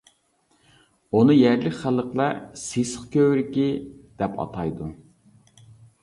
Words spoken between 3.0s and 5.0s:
كۆۋرۈكى» دەپ ئاتايدۇ.